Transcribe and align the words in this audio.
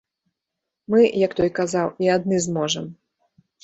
Мы, 0.93 0.99
як 1.25 1.37
той 1.41 1.53
казаў, 1.61 1.87
і 2.07 2.13
адны 2.19 2.45
зможам. 2.51 2.93